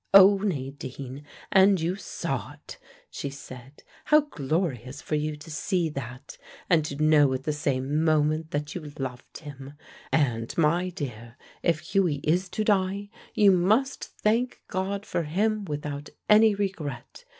"Oh, 0.15 0.39
Nadine, 0.39 1.27
and 1.51 1.79
you 1.79 1.95
saw 1.95 2.53
it!" 2.53 2.79
she 3.11 3.29
said. 3.29 3.83
"How 4.05 4.21
glorious 4.21 4.99
for 4.99 5.13
you 5.13 5.35
to 5.35 5.51
see 5.51 5.89
that, 5.89 6.39
and 6.67 6.83
to 6.85 6.95
know 6.95 7.31
at 7.35 7.43
the 7.43 7.53
same 7.53 8.03
moment 8.03 8.49
that 8.49 8.73
you 8.73 8.93
loved 8.97 9.37
him. 9.41 9.73
And, 10.11 10.57
my 10.57 10.89
dear, 10.89 11.37
if 11.61 11.81
Hughie 11.93 12.21
is 12.23 12.49
to 12.49 12.63
die, 12.63 13.11
you 13.35 13.51
must 13.51 14.05
thank 14.05 14.63
God 14.67 15.05
for 15.05 15.21
him 15.21 15.65
without 15.65 16.09
any 16.27 16.55
regret. 16.55 17.23